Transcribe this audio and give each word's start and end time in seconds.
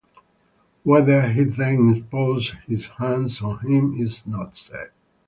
Whether 0.81 1.29
he 1.31 1.43
then 1.43 1.91
imposed 1.95 2.55
his 2.65 2.87
hands 2.97 3.39
on 3.39 3.59
him 3.59 3.93
is 3.99 4.25
not 4.25 4.55
said. 4.55 4.89